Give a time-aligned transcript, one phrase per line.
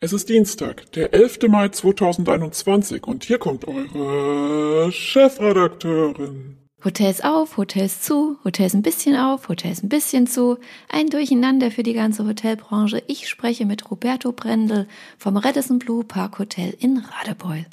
[0.00, 1.48] Es ist Dienstag, der 11.
[1.48, 6.56] Mai 2021 und hier kommt eure Chefredakteurin.
[6.84, 10.58] Hotels auf, Hotels zu, Hotels ein bisschen auf, Hotels ein bisschen zu.
[10.88, 13.02] Ein Durcheinander für die ganze Hotelbranche.
[13.08, 14.86] Ich spreche mit Roberto Brendel
[15.18, 17.66] vom Radisson Blue Park Hotel in Radebeul.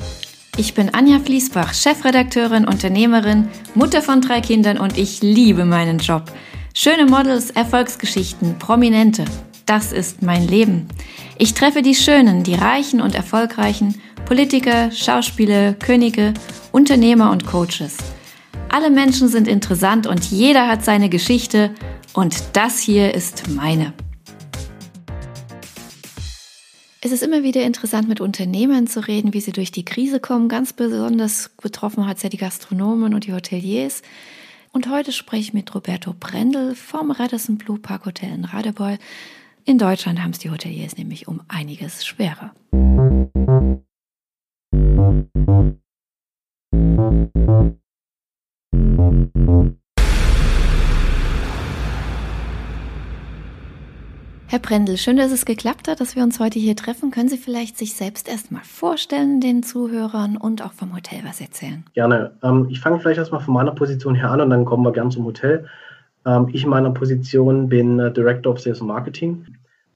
[0.57, 6.23] Ich bin Anja Fließbach, Chefredakteurin, Unternehmerin, Mutter von drei Kindern und ich liebe meinen Job.
[6.73, 9.25] Schöne Models, Erfolgsgeschichten, Prominente.
[9.65, 10.87] Das ist mein Leben.
[11.39, 16.35] Ich treffe die Schönen, die Reichen und Erfolgreichen, Politiker, Schauspieler, Könige,
[16.71, 17.97] Unternehmer und Coaches.
[18.69, 21.71] Alle Menschen sind interessant und jeder hat seine Geschichte
[22.13, 23.93] und das hier ist meine.
[27.01, 30.47] Es ist immer wieder interessant, mit Unternehmern zu reden, wie sie durch die Krise kommen.
[30.47, 34.03] Ganz besonders betroffen hat es ja die Gastronomen und die Hoteliers.
[34.71, 38.97] Und heute spreche ich mit Roberto Brendel vom Radisson Blue Park Hotel in Radebeul.
[39.67, 42.51] In Deutschland haben es die Hoteliers nämlich um einiges schwerer.
[54.47, 57.09] Herr Brendel, schön, dass es geklappt hat, dass wir uns heute hier treffen.
[57.09, 61.83] Können Sie vielleicht sich selbst erstmal vorstellen, den Zuhörern und auch vom Hotel was erzählen?
[61.93, 62.37] Gerne.
[62.43, 65.09] Ähm, ich fange vielleicht erstmal von meiner Position her an und dann kommen wir gern
[65.09, 65.67] zum Hotel.
[66.25, 69.45] Ähm, ich in meiner Position bin äh, Director of Sales and Marketing.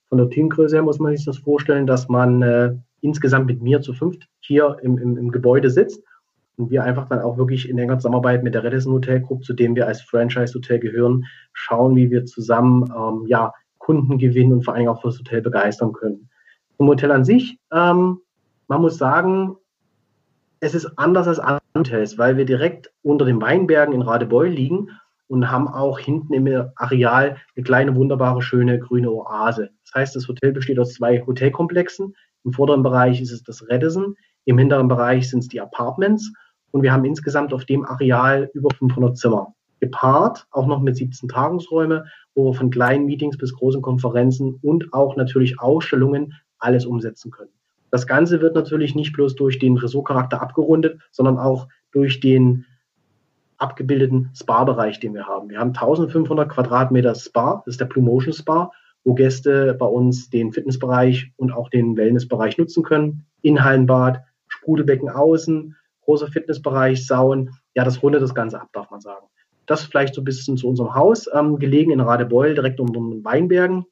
[0.09, 3.81] Von der Teamgröße her muss man sich das vorstellen, dass man äh, insgesamt mit mir
[3.81, 6.03] zu fünft hier im, im, im, Gebäude sitzt
[6.57, 9.53] und wir einfach dann auch wirklich in enger Zusammenarbeit mit der Redison Hotel Group, zu
[9.53, 14.65] dem wir als Franchise Hotel gehören, schauen, wie wir zusammen ähm, ja, Kunden gewinnen und
[14.65, 16.29] vor allem auch für das Hotel begeistern können.
[16.77, 18.19] Zum Hotel an sich, ähm,
[18.67, 19.55] man muss sagen,
[20.59, 24.89] es ist anders als andere Hotels, weil wir direkt unter den Weinbergen in Radebeul liegen
[25.29, 29.69] und haben auch hinten im Areal eine kleine, wunderbare, schöne grüne Oase.
[29.85, 32.15] Das heißt, das Hotel besteht aus zwei Hotelkomplexen.
[32.43, 36.33] Im vorderen Bereich ist es das Redison, im hinteren Bereich sind es die Apartments
[36.71, 39.53] und wir haben insgesamt auf dem Areal über 500 Zimmer.
[39.79, 44.91] Gepaart auch noch mit 17 Tagungsräume, wo wir von kleinen Meetings bis großen Konferenzen und
[44.93, 47.51] auch natürlich Ausstellungen alles umsetzen können.
[47.91, 52.65] Das Ganze wird natürlich nicht bloß durch den Ressortcharakter abgerundet, sondern auch durch den
[53.59, 55.49] abgebildeten Spa-Bereich, den wir haben.
[55.49, 58.71] Wir haben 1500 Quadratmeter Spa, das ist der Blue Motion Spa,
[59.03, 63.25] wo Gäste bei uns den Fitnessbereich und auch den Wellnessbereich nutzen können.
[63.41, 67.51] Inhallenbad, Sprudelbecken außen, großer Fitnessbereich, Sauen.
[67.75, 69.25] Ja, das rundet das Ganze ab, darf man sagen.
[69.65, 73.23] Das vielleicht so ein bisschen zu unserem Haus, ähm, gelegen in Radebeul, direkt unter den
[73.23, 73.85] Weinbergen.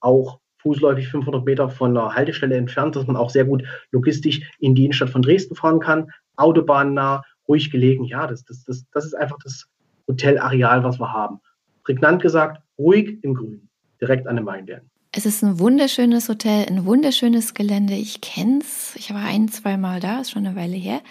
[0.00, 4.74] Auch fußläufig 500 Meter von der Haltestelle entfernt, dass man auch sehr gut logistisch in
[4.74, 6.10] die Innenstadt von Dresden fahren kann.
[6.36, 8.04] Autobahnnah ruhig gelegen.
[8.04, 9.66] Ja, das, das, das, das ist einfach das
[10.08, 11.40] Hotelareal, was wir haben.
[11.84, 13.68] Prägnant gesagt, ruhig im Grün,
[14.00, 14.90] direkt an den Weinbergen.
[15.12, 17.94] Es ist ein wunderschönes Hotel, ein wunderschönes Gelände.
[17.94, 18.96] Ich kenne es.
[18.96, 21.02] Ich war ein, zwei Mal da, ist schon eine Weile her.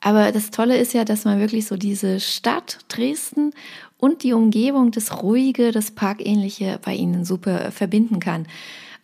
[0.00, 3.52] Aber das Tolle ist ja, dass man wirklich so diese Stadt Dresden
[3.98, 8.46] und die Umgebung, das Ruhige, das Parkähnliche bei Ihnen super verbinden kann.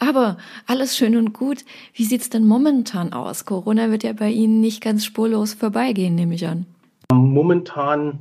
[0.01, 1.65] Aber alles schön und gut.
[1.93, 3.45] Wie sieht's denn momentan aus?
[3.45, 6.65] Corona wird ja bei Ihnen nicht ganz spurlos vorbeigehen, nehme ich an.
[7.13, 8.21] Momentan,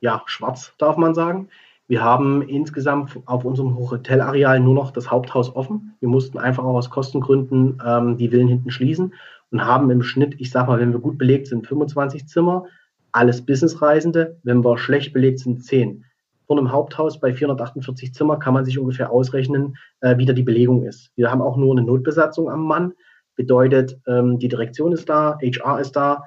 [0.00, 1.48] ja, schwarz, darf man sagen.
[1.86, 5.94] Wir haben insgesamt auf unserem Hotelareal nur noch das Haupthaus offen.
[6.00, 9.14] Wir mussten einfach auch aus Kostengründen ähm, die Villen hinten schließen
[9.50, 12.64] und haben im Schnitt, ich sag mal, wenn wir gut belegt sind, 25 Zimmer,
[13.12, 14.38] alles Businessreisende.
[14.42, 16.04] Wenn wir schlecht belegt sind, 10
[16.48, 20.42] von einem Haupthaus bei 448 Zimmer kann man sich ungefähr ausrechnen, äh, wie da die
[20.42, 21.12] Belegung ist.
[21.14, 22.94] Wir haben auch nur eine Notbesatzung am Mann.
[23.36, 26.24] Bedeutet, ähm, die Direktion ist da, HR ist da,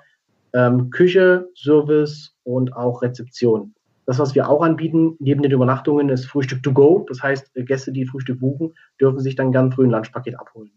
[0.54, 3.74] ähm, Küche, Service und auch Rezeption.
[4.06, 7.06] Das, was wir auch anbieten, neben den Übernachtungen, ist Frühstück to go.
[7.10, 10.72] Das heißt, Gäste, die Frühstück buchen, dürfen sich dann gern früh ein Lunchpaket abholen.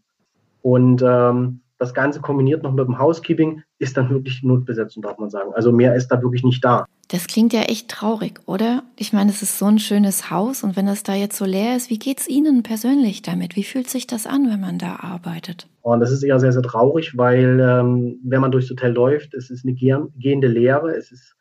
[0.63, 5.17] Und ähm, das Ganze kombiniert noch mit dem Housekeeping ist dann wirklich die Notbesetzung, darf
[5.17, 5.51] man sagen.
[5.53, 6.85] Also mehr ist da wirklich nicht da.
[7.09, 8.83] Das klingt ja echt traurig, oder?
[8.95, 11.75] Ich meine, es ist so ein schönes Haus und wenn das da jetzt so leer
[11.75, 13.55] ist, wie geht es Ihnen persönlich damit?
[13.55, 15.67] Wie fühlt sich das an, wenn man da arbeitet?
[15.81, 19.51] Und das ist eher sehr, sehr traurig, weil ähm, wenn man durchs Hotel läuft, es
[19.51, 21.35] ist eine gehende Leere, es ist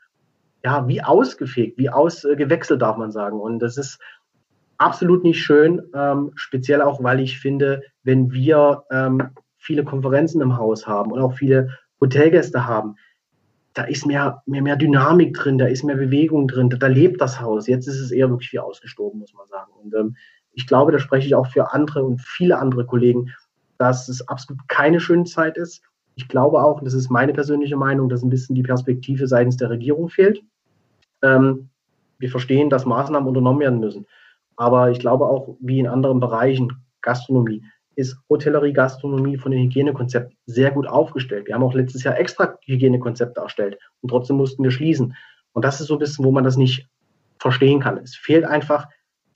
[0.63, 3.41] ja wie ausgefegt, wie ausgewechselt, darf man sagen.
[3.41, 3.99] Und das ist
[4.79, 9.31] absolut nicht schön, ähm, speziell auch, weil ich finde, wenn wir ähm,
[9.65, 11.71] viele Konferenzen im Haus haben und auch viele
[12.01, 12.97] Hotelgäste haben,
[13.73, 17.21] da ist mehr, mehr, mehr Dynamik drin, da ist mehr Bewegung drin, da, da lebt
[17.21, 17.67] das Haus.
[17.67, 19.73] Jetzt ist es eher wirklich wie ausgestorben, muss man sagen.
[19.83, 20.17] Und ähm,
[20.53, 23.33] ich glaube, da spreche ich auch für andere und viele andere Kollegen,
[23.79, 25.83] dass es absolut keine schöne Zeit ist.
[26.15, 29.57] Ich glaube auch, und das ist meine persönliche Meinung, dass ein bisschen die Perspektive seitens
[29.57, 30.41] der Regierung fehlt.
[31.23, 31.69] Ähm,
[32.19, 34.07] wir verstehen, dass Maßnahmen unternommen werden müssen.
[34.57, 37.65] Aber ich glaube auch, wie in anderen Bereichen, Gastronomie,
[37.96, 41.46] ist Hotellerie, Gastronomie von den Hygienekonzepten sehr gut aufgestellt.
[41.46, 45.17] Wir haben auch letztes Jahr extra Hygienekonzepte erstellt und trotzdem mussten wir schließen.
[45.52, 46.88] Und das ist so ein bisschen, wo man das nicht
[47.38, 47.99] verstehen kann.
[47.99, 48.87] Es fehlt einfach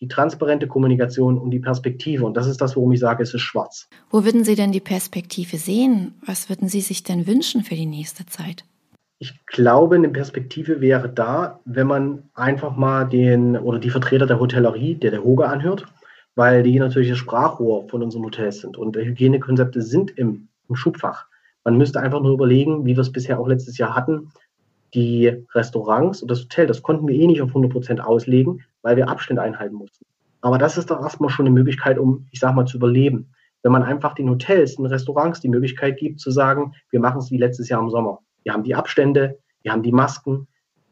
[0.01, 2.25] die transparente Kommunikation und die Perspektive.
[2.25, 3.89] Und das ist das, worum ich sage, es ist schwarz.
[4.11, 6.15] Wo würden Sie denn die Perspektive sehen?
[6.25, 8.65] Was würden Sie sich denn wünschen für die nächste Zeit?
[9.21, 14.39] Ich glaube, eine Perspektive wäre da, wenn man einfach mal den oder die Vertreter der
[14.39, 15.87] Hotellerie, der der Hoge anhört,
[16.39, 21.27] weil die natürlich das Sprachrohr von unseren Hotels sind und Hygienekonzepte sind im, im Schubfach.
[21.65, 24.31] Man müsste einfach nur überlegen, wie wir es bisher auch letztes Jahr hatten,
[24.95, 28.97] die Restaurants und das Hotel, das konnten wir eh nicht auf 100 Prozent auslegen, weil
[28.97, 30.07] wir Abstände einhalten mussten.
[30.41, 33.31] Aber das ist doch erstmal schon eine Möglichkeit, um, ich sag mal, zu überleben.
[33.65, 37.33] Wenn man einfach den Hotels, den Restaurants die Möglichkeit gibt, zu sagen, wir machen es
[37.33, 38.21] wie letztes Jahr im Sommer.
[38.45, 40.47] Wir haben die Abstände, wir haben die Masken,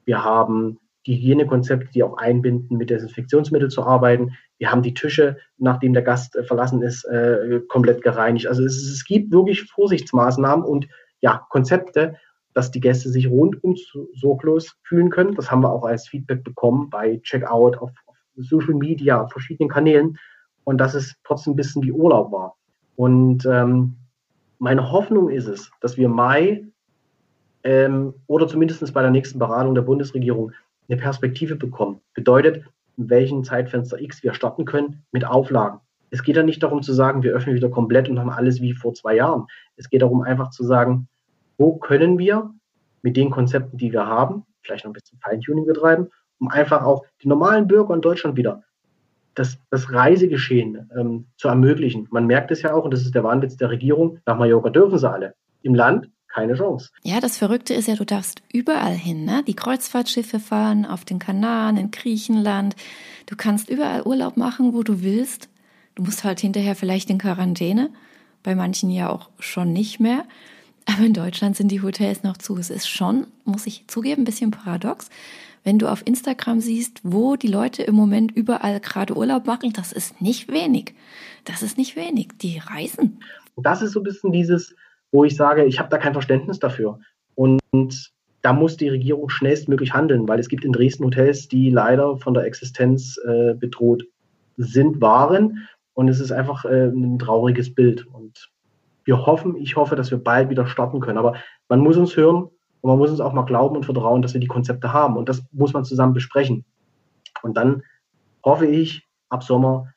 [0.06, 4.32] wir haben die Hygienekonzepte, die auch einbinden, mit Desinfektionsmittel zu arbeiten.
[4.58, 8.46] Wir haben die Tische, nachdem der Gast äh, verlassen ist, äh, komplett gereinigt.
[8.46, 10.88] Also es, es gibt wirklich Vorsichtsmaßnahmen und
[11.20, 12.16] ja, Konzepte,
[12.54, 13.76] dass die Gäste sich rundum
[14.14, 15.34] sorglos fühlen können.
[15.34, 19.68] Das haben wir auch als Feedback bekommen bei Checkout auf, auf Social Media, auf verschiedenen
[19.68, 20.18] Kanälen
[20.64, 22.56] und dass es trotzdem ein bisschen wie Urlaub war.
[22.96, 23.96] Und ähm,
[24.58, 26.64] meine Hoffnung ist es, dass wir Mai
[27.62, 30.52] ähm, oder zumindest bei der nächsten Beratung der Bundesregierung
[30.88, 32.00] eine Perspektive bekommen.
[32.14, 32.64] Bedeutet,
[32.96, 35.80] in welchem Zeitfenster X wir starten können mit Auflagen.
[36.10, 38.72] Es geht ja nicht darum zu sagen, wir öffnen wieder komplett und haben alles wie
[38.72, 39.46] vor zwei Jahren.
[39.76, 41.08] Es geht darum, einfach zu sagen,
[41.58, 42.50] wo können wir
[43.02, 46.08] mit den Konzepten, die wir haben, vielleicht noch ein bisschen Feintuning betreiben,
[46.38, 48.62] um einfach auch die normalen Bürger in Deutschland wieder
[49.34, 52.08] das, das Reisegeschehen ähm, zu ermöglichen.
[52.10, 54.98] Man merkt es ja auch, und das ist der Wahnwitz der Regierung, nach Mallorca dürfen
[54.98, 55.34] sie alle.
[55.62, 56.90] Im Land keine Chance.
[57.02, 59.24] Ja, das Verrückte ist ja, du darfst überall hin.
[59.24, 59.42] Ne?
[59.46, 62.76] Die Kreuzfahrtschiffe fahren auf den Kanaren, in Griechenland.
[63.24, 65.48] Du kannst überall Urlaub machen, wo du willst.
[65.94, 67.88] Du musst halt hinterher vielleicht in Quarantäne.
[68.42, 70.24] Bei manchen ja auch schon nicht mehr.
[70.84, 72.58] Aber in Deutschland sind die Hotels noch zu.
[72.58, 75.08] Es ist schon, muss ich zugeben, ein bisschen paradox.
[75.64, 79.90] Wenn du auf Instagram siehst, wo die Leute im Moment überall gerade Urlaub machen, das
[79.90, 80.94] ist nicht wenig.
[81.44, 82.28] Das ist nicht wenig.
[82.42, 83.20] Die reisen.
[83.56, 84.74] Das ist so ein bisschen dieses,
[85.12, 86.98] wo ich sage, ich habe da kein Verständnis dafür.
[87.34, 87.60] Und
[88.42, 92.34] da muss die Regierung schnellstmöglich handeln, weil es gibt in Dresden Hotels, die leider von
[92.34, 94.04] der Existenz äh, bedroht
[94.56, 95.66] sind, waren.
[95.94, 98.06] Und es ist einfach äh, ein trauriges Bild.
[98.06, 98.50] Und
[99.04, 101.18] wir hoffen, ich hoffe, dass wir bald wieder starten können.
[101.18, 101.34] Aber
[101.68, 102.44] man muss uns hören
[102.80, 105.16] und man muss uns auch mal glauben und vertrauen, dass wir die Konzepte haben.
[105.16, 106.64] Und das muss man zusammen besprechen.
[107.42, 107.82] Und dann
[108.44, 109.92] hoffe ich, ab Sommer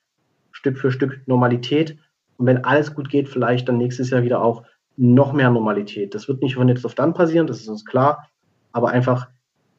[0.52, 1.98] Stück für Stück Normalität.
[2.38, 4.64] Und wenn alles gut geht, vielleicht dann nächstes Jahr wieder auch
[5.00, 6.14] noch mehr Normalität.
[6.14, 8.28] Das wird nicht von jetzt auf dann passieren, das ist uns klar.
[8.74, 9.30] Aber einfach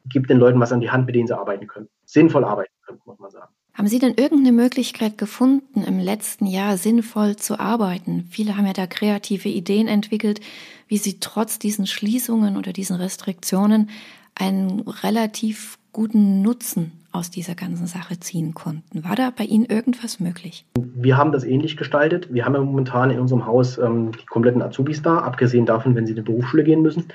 [0.05, 1.87] gibt den Leuten was an die Hand, mit denen sie arbeiten können.
[2.05, 3.53] Sinnvoll arbeiten können, muss man sagen.
[3.73, 8.27] Haben Sie denn irgendeine Möglichkeit gefunden, im letzten Jahr sinnvoll zu arbeiten?
[8.29, 10.41] Viele haben ja da kreative Ideen entwickelt,
[10.87, 13.89] wie sie trotz diesen Schließungen oder diesen Restriktionen
[14.35, 19.03] einen relativ guten Nutzen aus dieser ganzen Sache ziehen konnten.
[19.03, 20.65] War da bei Ihnen irgendwas möglich?
[20.75, 22.33] Wir haben das ähnlich gestaltet.
[22.33, 26.05] Wir haben ja momentan in unserem Haus ähm, die kompletten Azubis da, abgesehen davon, wenn
[26.05, 27.05] sie in die Berufsschule gehen müssen,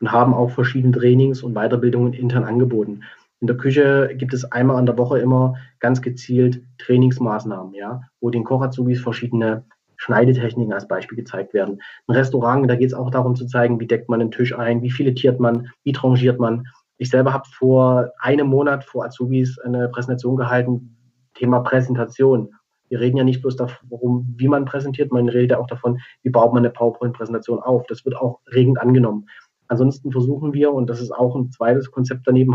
[0.00, 3.02] und haben auch verschiedene Trainings und Weiterbildungen intern angeboten.
[3.40, 8.30] In der Küche gibt es einmal an der Woche immer ganz gezielt Trainingsmaßnahmen, ja, wo
[8.30, 9.64] den Kochazubis verschiedene
[9.96, 11.80] Schneidetechniken als Beispiel gezeigt werden.
[12.06, 14.82] Ein Restaurant, da geht es auch darum zu zeigen, wie deckt man den Tisch ein,
[14.82, 16.66] wie filetiert man, wie trangiert man.
[16.98, 20.96] Ich selber habe vor einem Monat vor Azubis eine Präsentation gehalten,
[21.34, 22.50] Thema Präsentation.
[22.88, 26.30] Wir reden ja nicht bloß darum, wie man präsentiert, man redet ja auch davon, wie
[26.30, 27.84] baut man eine PowerPoint-Präsentation auf.
[27.88, 29.26] Das wird auch regend angenommen.
[29.68, 32.54] Ansonsten versuchen wir, und das ist auch ein zweites Konzept daneben,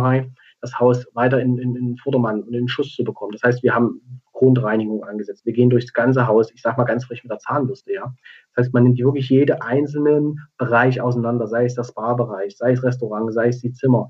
[0.62, 3.32] das Haus weiter in, in, in Vordermann und in den Schuss zu bekommen.
[3.34, 5.46] Das heißt, wir haben Grundreinigung angesetzt.
[5.46, 8.14] Wir gehen durchs ganze Haus, ich sag mal ganz frisch mit der Zahnbürste, ja.
[8.56, 12.84] Das heißt, man nimmt wirklich jeden einzelnen Bereich auseinander, sei es der Spa-Bereich, sei es
[12.84, 14.08] Restaurant, sei es die Zimmer.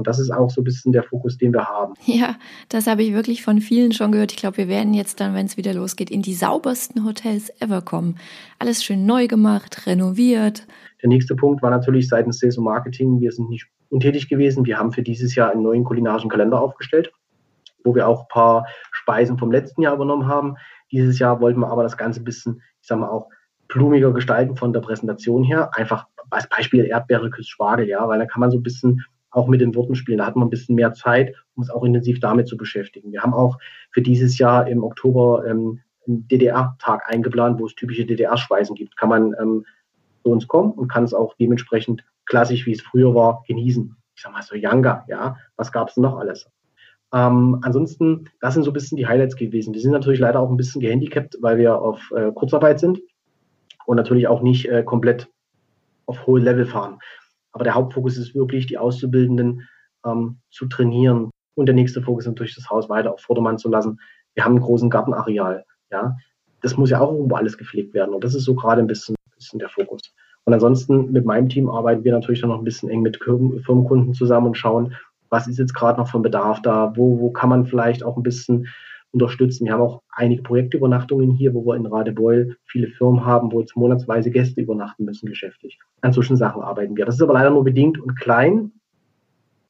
[0.00, 1.92] Und das ist auch so ein bisschen der Fokus, den wir haben.
[2.06, 2.36] Ja,
[2.70, 4.32] das habe ich wirklich von vielen schon gehört.
[4.32, 7.82] Ich glaube, wir werden jetzt dann, wenn es wieder losgeht, in die saubersten Hotels ever
[7.82, 8.16] kommen.
[8.58, 10.66] Alles schön neu gemacht, renoviert.
[11.02, 13.20] Der nächste Punkt war natürlich seitens Sales und Marketing.
[13.20, 14.64] Wir sind nicht untätig gewesen.
[14.64, 17.12] Wir haben für dieses Jahr einen neuen kulinarischen Kalender aufgestellt,
[17.84, 20.56] wo wir auch ein paar Speisen vom letzten Jahr übernommen haben.
[20.90, 23.28] Dieses Jahr wollten wir aber das Ganze ein bisschen, ich sag mal auch,
[23.68, 25.68] blumiger gestalten von der Präsentation her.
[25.74, 29.46] Einfach als Beispiel Erdbeere, Küss, Spargel, ja, weil da kann man so ein bisschen auch
[29.46, 30.18] mit den Worten spielen.
[30.18, 33.12] Da hat man ein bisschen mehr Zeit, um es auch intensiv damit zu beschäftigen.
[33.12, 33.58] Wir haben auch
[33.90, 38.96] für dieses Jahr im Oktober ähm, einen DDR-Tag eingeplant, wo es typische DDR-Speisen gibt.
[38.96, 39.64] Kann man ähm,
[40.22, 43.96] zu uns kommen und kann es auch dementsprechend klassisch, wie es früher war, genießen.
[44.14, 46.50] Ich sag mal so Yanga, ja, was gab es noch alles?
[47.12, 49.74] Ähm, ansonsten, das sind so ein bisschen die Highlights gewesen.
[49.74, 53.00] Wir sind natürlich leider auch ein bisschen gehandicapt, weil wir auf äh, Kurzarbeit sind.
[53.86, 55.28] und natürlich auch nicht äh, komplett
[56.06, 56.98] auf hohe Level fahren.
[57.52, 59.68] Aber der Hauptfokus ist wirklich, die Auszubildenden
[60.06, 61.30] ähm, zu trainieren.
[61.54, 64.00] Und der nächste Fokus ist natürlich, das Haus weiter auf Vordermann zu lassen.
[64.34, 65.64] Wir haben einen großen Gartenareal.
[65.90, 66.16] Ja,
[66.62, 68.14] das muss ja auch irgendwo alles gepflegt werden.
[68.14, 70.00] Und das ist so gerade ein bisschen, bisschen der Fokus.
[70.44, 74.14] Und ansonsten mit meinem Team arbeiten wir natürlich dann noch ein bisschen eng mit Firmenkunden
[74.14, 74.94] zusammen und schauen,
[75.28, 78.22] was ist jetzt gerade noch von Bedarf da, wo, wo kann man vielleicht auch ein
[78.22, 78.66] bisschen
[79.12, 79.64] unterstützen.
[79.64, 83.76] Wir haben auch einige Projektübernachtungen hier, wo wir in Radebeul viele Firmen haben, wo jetzt
[83.76, 85.78] monatsweise Gäste übernachten müssen geschäftlich.
[86.00, 87.06] An solchen Sachen arbeiten wir.
[87.06, 88.72] Das ist aber leider nur bedingt und klein.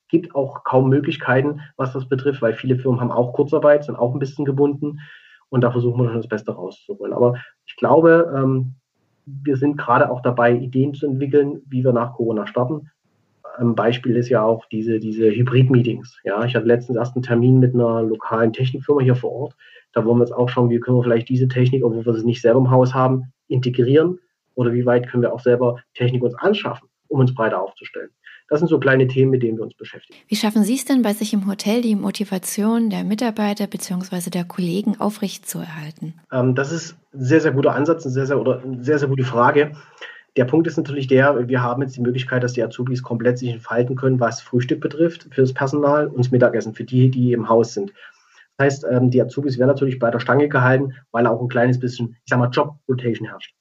[0.09, 4.13] Gibt auch kaum Möglichkeiten, was das betrifft, weil viele Firmen haben auch Kurzarbeit, sind auch
[4.13, 5.01] ein bisschen gebunden.
[5.49, 7.13] Und da versuchen wir schon das Beste rauszuholen.
[7.13, 7.35] Aber
[7.67, 8.75] ich glaube, ähm,
[9.27, 12.91] wir sind gerade auch dabei, Ideen zu entwickeln, wie wir nach Corona starten.
[13.61, 16.21] Ein Beispiel ist ja auch diese, diese Hybrid-Meetings.
[16.25, 19.57] Ja, ich hatte letztens erst einen Termin mit einer lokalen Technikfirma hier vor Ort.
[19.93, 22.25] Da wollen wir jetzt auch schauen, wie können wir vielleicht diese Technik, obwohl wir sie
[22.25, 24.19] nicht selber im Haus haben, integrieren
[24.55, 28.09] oder wie weit können wir auch selber Technik uns anschaffen, um uns breiter aufzustellen.
[28.49, 30.19] Das sind so kleine Themen, mit denen wir uns beschäftigen.
[30.27, 34.31] Wie schaffen Sie es denn bei sich im Hotel, die Motivation der Mitarbeiter bzw.
[34.31, 36.15] der Kollegen aufrechtzuerhalten?
[36.33, 39.09] Ähm, das ist ein sehr, sehr guter Ansatz, eine sehr, sehr, oder eine sehr, sehr
[39.09, 39.73] gute Frage.
[40.37, 43.51] Der Punkt ist natürlich der, wir haben jetzt die Möglichkeit, dass die Azubis komplett sich
[43.51, 47.49] entfalten können, was Frühstück betrifft für das Personal und das Mittagessen für die, die im
[47.49, 47.93] Haus sind.
[48.57, 51.81] Das heißt, ähm, die Azubis werden natürlich bei der Stange gehalten, weil auch ein kleines
[51.81, 53.55] bisschen, ich sag mal, Job-Rotation herrscht.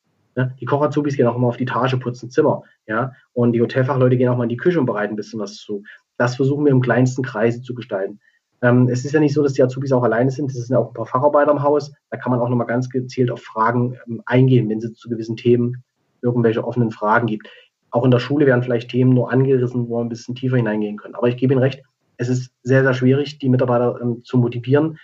[0.59, 2.63] Die Kochazubis gehen auch immer auf die Etage, putzen Zimmer.
[2.87, 3.13] Ja?
[3.33, 5.83] Und die Hotelfachleute gehen auch mal in die Küche und bereiten ein bisschen was zu.
[6.17, 8.19] Das versuchen wir im kleinsten Kreise zu gestalten.
[8.61, 10.51] Ähm, es ist ja nicht so, dass die Azubis auch alleine sind.
[10.51, 11.91] Es sind ja auch ein paar Facharbeiter im Haus.
[12.09, 15.35] Da kann man auch nochmal ganz gezielt auf Fragen ähm, eingehen, wenn es zu gewissen
[15.35, 15.83] Themen
[16.21, 17.49] irgendwelche offenen Fragen gibt.
[17.91, 20.97] Auch in der Schule werden vielleicht Themen nur angerissen, wo wir ein bisschen tiefer hineingehen
[20.97, 21.15] können.
[21.15, 21.81] Aber ich gebe Ihnen recht,
[22.17, 24.99] es ist sehr, sehr schwierig, die Mitarbeiter ähm, zu motivieren,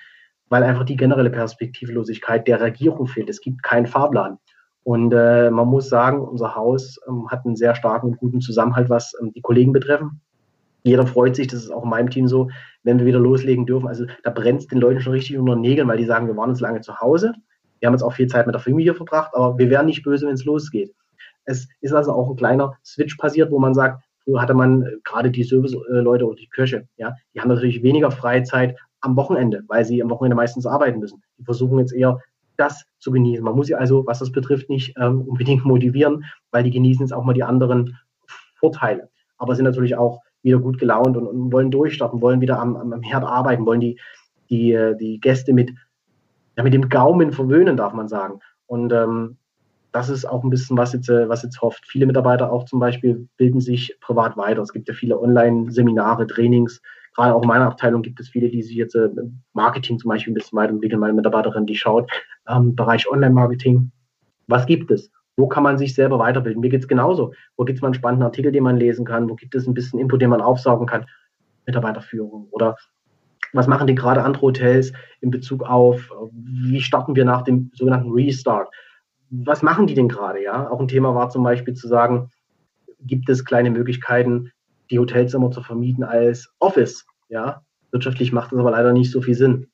[0.50, 3.30] weil einfach die generelle Perspektivlosigkeit der Regierung fehlt.
[3.30, 4.38] Es gibt keinen Fahrplan.
[4.84, 8.90] Und äh, man muss sagen, unser Haus ähm, hat einen sehr starken und guten Zusammenhalt,
[8.90, 10.22] was ähm, die Kollegen betreffen.
[10.84, 12.50] Jeder freut sich, das ist auch in meinem Team so,
[12.84, 13.88] wenn wir wieder loslegen dürfen.
[13.88, 16.38] Also da brennt es den Leuten schon richtig unter den Nägeln, weil die sagen, wir
[16.38, 17.34] waren jetzt lange zu Hause.
[17.80, 20.28] Wir haben jetzt auch viel Zeit mit der Familie verbracht, aber wir wären nicht böse,
[20.28, 20.94] wenn es losgeht.
[21.46, 24.92] Es ist also auch ein kleiner Switch passiert, wo man sagt, früher hatte man äh,
[25.04, 29.86] gerade die Service-Leute oder die Kirche, ja, die haben natürlich weniger Freizeit am Wochenende, weil
[29.86, 31.22] sie am Wochenende meistens arbeiten müssen.
[31.38, 32.20] Die versuchen jetzt eher
[32.58, 33.44] das zu genießen.
[33.44, 37.14] Man muss sie also, was das betrifft, nicht ähm, unbedingt motivieren, weil die genießen jetzt
[37.14, 37.98] auch mal die anderen
[38.56, 39.10] Vorteile.
[39.38, 43.02] Aber sind natürlich auch wieder gut gelaunt und, und wollen durchstarten, wollen wieder am, am,
[43.02, 44.00] Herd arbeiten, wollen die,
[44.50, 45.72] die, äh, die Gäste mit,
[46.56, 48.40] ja, mit dem Gaumen verwöhnen, darf man sagen.
[48.68, 49.38] Und ähm,
[49.96, 51.86] das ist auch ein bisschen, was jetzt, äh, was jetzt hofft.
[51.88, 54.62] Viele Mitarbeiter auch zum Beispiel bilden sich privat weiter.
[54.62, 56.82] Es gibt ja viele Online-Seminare, Trainings,
[57.16, 59.08] gerade auch in meiner Abteilung gibt es viele, die sich jetzt äh,
[59.54, 61.00] Marketing zum Beispiel ein bisschen weiterentwickeln.
[61.00, 62.12] Meine Mitarbeiterin, die schaut,
[62.50, 63.90] ähm, Bereich Online-Marketing.
[64.48, 65.10] Was gibt es?
[65.38, 66.60] Wo kann man sich selber weiterbilden?
[66.60, 67.34] Mir geht es genauso.
[67.56, 69.30] Wo gibt es mal einen spannenden Artikel, den man lesen kann?
[69.30, 71.06] Wo gibt es ein bisschen Input, den man aufsaugen kann?
[71.66, 72.76] Mitarbeiterführung oder
[73.54, 78.12] was machen die gerade andere Hotels in Bezug auf, wie starten wir nach dem sogenannten
[78.12, 78.68] Restart?
[79.30, 80.42] Was machen die denn gerade?
[80.42, 82.30] Ja, auch ein Thema war zum Beispiel zu sagen,
[83.02, 84.52] gibt es kleine Möglichkeiten,
[84.92, 87.06] die Hotelzimmer zu vermieten als Office.
[87.30, 89.68] Ja, wirtschaftlich macht das aber leider nicht so viel Sinn.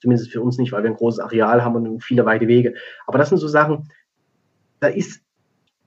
[0.00, 2.74] Zumindest für uns nicht, weil wir ein großes Areal haben und viele weite Wege.
[3.06, 3.88] Aber das sind so Sachen,
[4.80, 5.22] da ist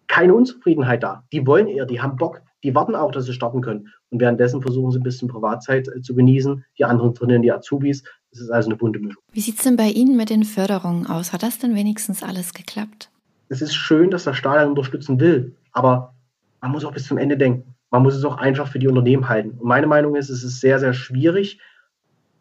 [0.07, 1.23] keine Unzufriedenheit da.
[1.31, 3.89] Die wollen eher, die haben Bock, die warten auch, dass sie starten können.
[4.11, 6.63] Und währenddessen versuchen sie ein bisschen Privatzeit äh, zu genießen.
[6.77, 8.03] Die anderen drinnen, die Azubis.
[8.31, 9.21] Das ist also eine bunte Mischung.
[9.31, 11.33] Wie sieht es denn bei Ihnen mit den Förderungen aus?
[11.33, 13.09] Hat das denn wenigstens alles geklappt?
[13.49, 16.13] Es ist schön, dass der Staat unterstützen will, aber
[16.61, 19.27] man muss auch bis zum Ende denken man muss es auch einfach für die Unternehmen
[19.29, 19.51] halten.
[19.57, 21.59] Und meine Meinung ist, es ist sehr, sehr schwierig.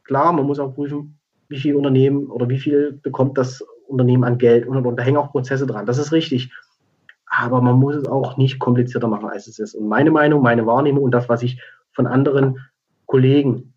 [0.05, 4.39] Klar, man muss auch prüfen, wie viel Unternehmen oder wie viel bekommt das Unternehmen an
[4.39, 4.97] Geld und, und, und.
[4.97, 5.87] Da hängen auch Prozesse dran.
[5.87, 6.53] Das ist richtig.
[7.31, 9.75] Aber man muss es auch nicht komplizierter machen, als es ist.
[9.75, 11.61] Und meine Meinung, meine Wahrnehmung und das, was ich
[11.93, 12.59] von anderen
[13.07, 13.75] Kollegen,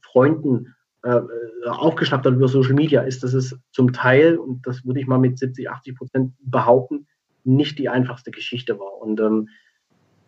[0.00, 1.20] Freunden äh,
[1.66, 5.18] aufgeschnappt habe über Social Media, ist, dass es zum Teil, und das würde ich mal
[5.18, 7.06] mit 70, 80 Prozent behaupten,
[7.44, 9.00] nicht die einfachste Geschichte war.
[9.00, 9.48] Und ähm,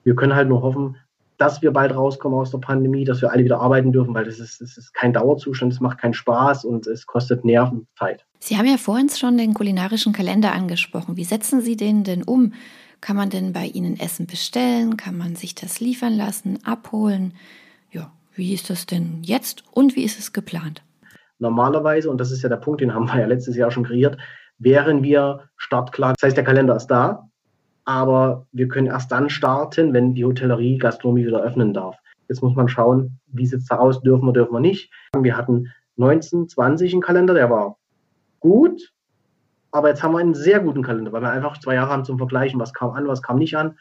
[0.04, 0.97] wir können halt nur hoffen,
[1.38, 4.38] dass wir bald rauskommen aus der Pandemie, dass wir alle wieder arbeiten dürfen, weil das
[4.38, 8.25] ist, das ist kein Dauerzustand, es macht keinen Spaß und es kostet Nerven, Zeit.
[8.38, 11.16] Sie haben ja vorhin schon den kulinarischen Kalender angesprochen.
[11.16, 12.55] Wie setzen Sie den denn um?
[13.00, 14.97] Kann man denn bei Ihnen Essen bestellen?
[14.97, 17.35] Kann man sich das liefern lassen, abholen?
[17.90, 20.83] Ja, wie ist das denn jetzt und wie ist es geplant?
[21.38, 24.16] Normalerweise, und das ist ja der Punkt, den haben wir ja letztes Jahr schon kreiert,
[24.59, 26.14] wären wir startklar.
[26.14, 27.28] Das heißt, der Kalender ist da,
[27.87, 31.97] aber wir können erst dann starten, wenn die Hotellerie, Gastronomie wieder öffnen darf.
[32.28, 34.90] Jetzt muss man schauen, wie sieht es da aus, dürfen wir, dürfen wir nicht.
[35.16, 37.78] Wir hatten 19, 20 einen Kalender, der war
[38.40, 38.93] gut,
[39.71, 42.19] Aber jetzt haben wir einen sehr guten Kalender, weil wir einfach zwei Jahre haben zum
[42.19, 43.78] Vergleichen, was kam an, was kam nicht an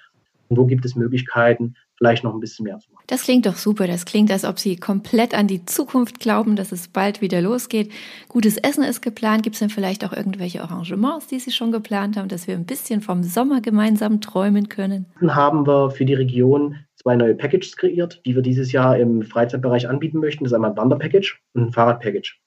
[0.49, 3.03] und wo gibt es Möglichkeiten, vielleicht noch ein bisschen mehr zu machen.
[3.07, 3.87] Das klingt doch super.
[3.87, 7.91] Das klingt, als ob Sie komplett an die Zukunft glauben, dass es bald wieder losgeht.
[8.27, 9.43] Gutes Essen ist geplant.
[9.43, 12.65] Gibt es denn vielleicht auch irgendwelche Arrangements, die Sie schon geplant haben, dass wir ein
[12.65, 15.05] bisschen vom Sommer gemeinsam träumen können?
[15.19, 19.21] Dann haben wir für die Region zwei neue Packages kreiert, die wir dieses Jahr im
[19.21, 20.43] Freizeitbereich anbieten möchten.
[20.43, 22.37] Das ist einmal ein Wanderpackage und ein Fahrradpackage.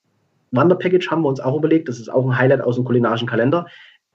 [0.51, 1.89] Wanderpackage haben wir uns auch überlegt.
[1.89, 3.67] Das ist auch ein Highlight aus dem kulinarischen Kalender.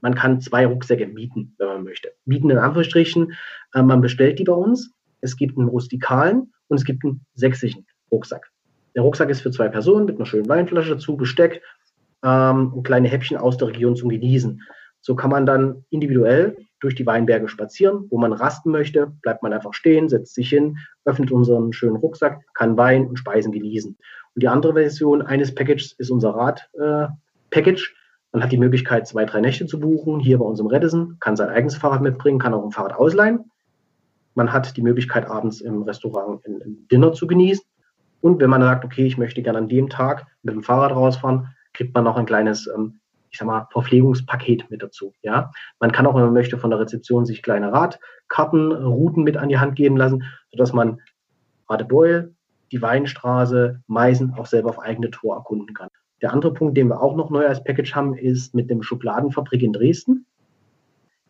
[0.01, 2.11] Man kann zwei Rucksäcke mieten, wenn man möchte.
[2.25, 3.33] Mieten in Anführungsstrichen.
[3.73, 4.93] Äh, man bestellt die bei uns.
[5.23, 8.51] Es gibt einen rustikalen und es gibt einen sächsischen Rucksack.
[8.95, 11.61] Der Rucksack ist für zwei Personen mit einer schönen Weinflasche dazu, Besteck
[12.23, 14.61] ähm, und kleine Häppchen aus der Region zum Genießen.
[15.01, 18.07] So kann man dann individuell durch die Weinberge spazieren.
[18.09, 22.41] Wo man rasten möchte, bleibt man einfach stehen, setzt sich hin, öffnet unseren schönen Rucksack,
[22.53, 23.97] kann Wein und Speisen genießen.
[24.35, 27.91] Und die andere Version eines Packages ist unser Rad-Package.
[27.91, 27.99] Äh,
[28.33, 31.35] man hat die Möglichkeit, zwei, drei Nächte zu buchen, hier bei uns im Redison, kann
[31.35, 33.51] sein eigenes Fahrrad mitbringen, kann auch ein Fahrrad ausleihen.
[34.35, 37.63] Man hat die Möglichkeit, abends im Restaurant ein, Dinner zu genießen.
[38.21, 41.49] Und wenn man sagt, okay, ich möchte gerne an dem Tag mit dem Fahrrad rausfahren,
[41.73, 42.99] kriegt man noch ein kleines, ähm,
[43.29, 45.13] ich sag mal, Verpflegungspaket mit dazu.
[45.23, 49.37] Ja, man kann auch, wenn man möchte, von der Rezeption sich kleine Radkarten, Routen mit
[49.37, 51.01] an die Hand geben lassen, sodass man
[51.69, 52.33] Radebeul,
[52.71, 55.89] die Weinstraße, Meisen auch selber auf eigene Tour erkunden kann.
[56.21, 59.61] Der andere Punkt, den wir auch noch neu als Package haben, ist mit dem Schubladenfabrik
[59.61, 60.25] in Dresden.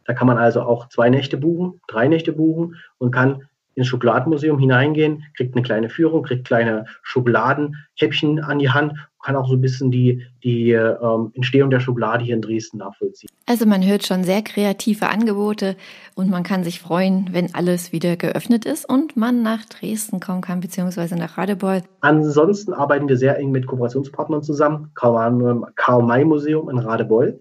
[0.05, 4.59] Da kann man also auch zwei Nächte buchen, drei Nächte buchen und kann ins Schokoladenmuseum
[4.59, 8.93] hineingehen, kriegt eine kleine Führung, kriegt kleine Schokoladenhäppchen an die Hand,
[9.23, 13.29] kann auch so ein bisschen die, die ähm, Entstehung der Schokolade hier in Dresden nachvollziehen.
[13.45, 15.75] Also man hört schon sehr kreative Angebote
[16.13, 20.41] und man kann sich freuen, wenn alles wieder geöffnet ist und man nach Dresden kommen
[20.41, 21.83] kann, beziehungsweise nach Radebeul.
[22.01, 27.39] Ansonsten arbeiten wir sehr eng mit Kooperationspartnern zusammen, Karl-May-Museum in Radebeul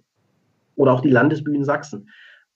[0.76, 2.08] oder auch die Landesbühnen Sachsen.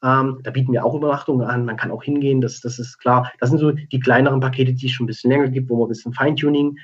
[0.03, 1.65] Ähm, da bieten wir auch Übernachtungen an.
[1.65, 3.33] Man kann auch hingehen, das, das ist klar.
[3.41, 5.87] Das sind so die kleineren Pakete, die es schon ein bisschen länger gibt, wo wir
[5.87, 6.79] ein bisschen Feintuning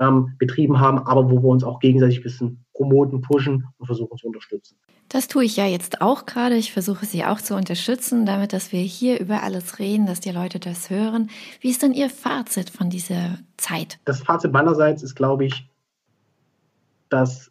[0.00, 4.16] ähm, betrieben haben, aber wo wir uns auch gegenseitig ein bisschen promoten, pushen und versuchen
[4.16, 4.76] zu unterstützen.
[5.08, 6.56] Das tue ich ja jetzt auch gerade.
[6.56, 10.30] Ich versuche Sie auch zu unterstützen, damit, dass wir hier über alles reden, dass die
[10.30, 11.30] Leute das hören.
[11.60, 13.98] Wie ist denn Ihr Fazit von dieser Zeit?
[14.04, 15.66] Das Fazit meinerseits ist, glaube ich,
[17.08, 17.50] dass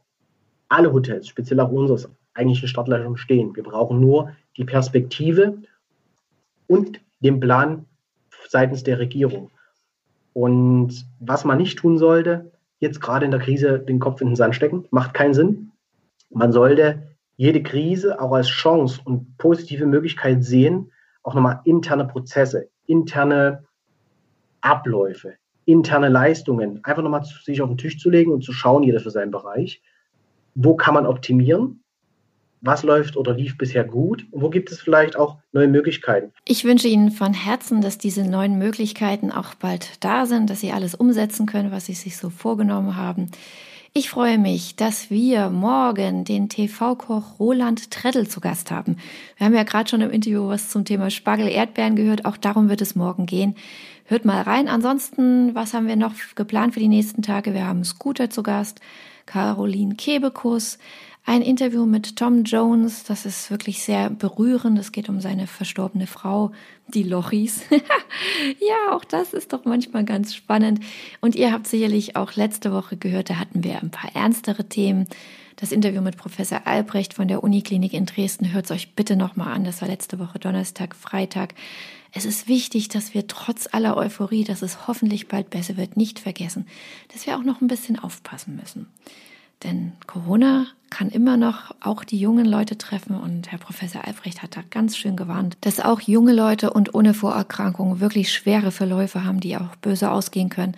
[0.70, 3.56] alle Hotels, speziell auch unseres, eigentlich in Startleistung stehen.
[3.56, 5.58] Wir brauchen nur die Perspektive
[6.68, 7.86] und den Plan
[8.48, 9.52] seitens der Regierung.
[10.34, 14.36] Und was man nicht tun sollte, jetzt gerade in der Krise den Kopf in den
[14.36, 15.72] Sand stecken, macht keinen Sinn.
[16.30, 17.04] Man sollte
[17.38, 20.92] jede Krise auch als Chance und positive Möglichkeit sehen,
[21.24, 23.64] auch nochmal interne Prozesse, interne
[24.62, 29.00] Abläufe, interne Leistungen einfach nochmal sich auf den Tisch zu legen und zu schauen, jeder
[29.00, 29.82] für seinen Bereich.
[30.56, 31.84] Wo kann man optimieren?
[32.62, 36.32] Was läuft oder lief bisher gut und wo gibt es vielleicht auch neue Möglichkeiten.
[36.46, 40.72] Ich wünsche Ihnen von Herzen, dass diese neuen Möglichkeiten auch bald da sind, dass Sie
[40.72, 43.30] alles umsetzen können, was Sie sich so vorgenommen haben.
[43.94, 48.98] Ich freue mich, dass wir morgen den TV-Koch Roland Treddel zu Gast haben.
[49.38, 52.26] Wir haben ja gerade schon im Interview was zum Thema Spargel Erdbeeren gehört.
[52.26, 53.56] Auch darum wird es morgen gehen.
[54.06, 54.68] Hört mal rein.
[54.68, 57.56] Ansonsten, was haben wir noch geplant für die nächsten Tage?
[57.56, 58.82] Wir haben Scooter zu Gast,
[59.26, 60.78] Caroline Kebekus,
[61.28, 64.80] ein Interview mit Tom Jones, das ist wirklich sehr berührend.
[64.80, 66.54] Es geht um seine verstorbene Frau,
[66.88, 67.64] die Lochis.
[67.70, 70.80] ja, auch das ist doch manchmal ganz spannend.
[71.20, 75.06] Und ihr habt sicherlich auch letzte Woche gehört, da hatten wir ein paar ernstere Themen.
[75.58, 79.52] Das Interview mit Professor Albrecht von der Uniklinik in Dresden hört es euch bitte nochmal
[79.54, 79.66] an.
[79.66, 81.56] Das war letzte Woche Donnerstag, Freitag.
[82.14, 86.20] Es ist wichtig, dass wir trotz aller Euphorie, dass es hoffentlich bald besser wird, nicht
[86.20, 86.68] vergessen,
[87.12, 88.88] dass wir auch noch ein bisschen aufpassen müssen.
[89.64, 94.56] Denn Corona kann immer noch auch die jungen Leute treffen und Herr Professor Albrecht hat
[94.56, 99.40] da ganz schön gewarnt, dass auch junge Leute und ohne Vorerkrankungen wirklich schwere Verläufe haben,
[99.40, 100.76] die auch böse ausgehen können.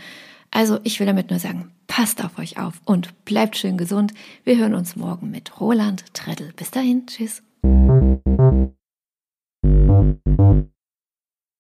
[0.52, 4.14] Also ich will damit nur sagen, passt auf euch auf und bleibt schön gesund.
[4.44, 6.54] Wir hören uns morgen mit Roland Treddel.
[6.56, 7.44] Bis dahin, tschüss.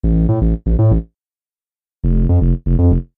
[0.01, 0.61] Thank
[2.65, 3.08] you.